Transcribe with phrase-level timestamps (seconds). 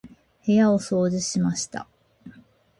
[0.47, 1.87] 部屋を掃除しました。